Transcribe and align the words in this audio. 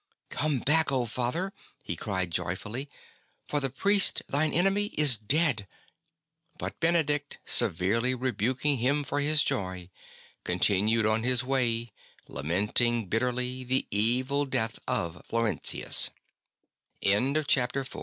*'Come 0.31 0.61
back, 0.61 0.89
Father," 0.89 1.53
he 1.83 1.95
cried 1.95 2.31
joyfully,'' 2.31 2.89
for 3.47 3.59
the 3.59 3.69
priest 3.69 4.23
thine 4.27 4.51
enemy 4.51 4.87
is 4.97 5.15
dead!'' 5.15 5.67
But 6.57 6.79
Benedict, 6.79 7.37
severely 7.45 8.15
rebuking 8.15 8.79
him 8.79 9.03
for 9.03 9.19
his 9.19 9.43
joy, 9.43 9.91
continued 10.43 11.05
on 11.05 11.21
his 11.21 11.43
way, 11.43 11.91
lamenting 12.27 13.09
bitterly 13.09 13.63
the 13.63 13.85
evil 13.91 14.45
deat 14.47 14.79